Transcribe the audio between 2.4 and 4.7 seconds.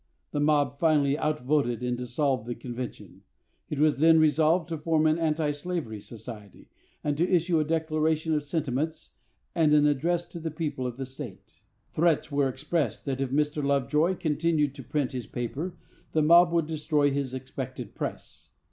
the convention. It was then resolved